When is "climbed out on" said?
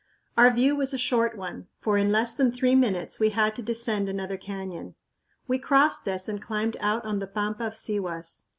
6.41-7.19